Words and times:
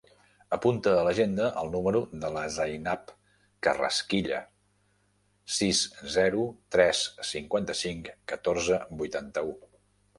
Apunta 0.55 0.93
a 0.99 1.01
l'agenda 1.07 1.49
el 1.63 1.69
número 1.75 1.99
de 2.23 2.31
la 2.37 2.45
Zainab 2.55 3.13
Carrasquilla: 3.69 4.41
sis, 5.61 5.85
zero, 6.17 6.51
tres, 6.77 7.07
cinquanta-cinc, 7.37 8.15
catorze, 8.35 8.85
vuitanta-u. 9.05 9.59